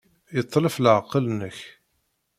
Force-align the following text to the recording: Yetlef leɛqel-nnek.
Yetlef 0.35 0.75
leɛqel-nnek. 0.79 1.57